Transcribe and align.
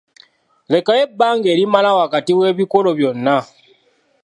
Lekawo 0.71 0.99
ebbanga 1.05 1.47
erimala 1.53 1.89
wakati 1.99 2.31
w'ebikolo 2.39 2.89
byonna. 2.99 3.37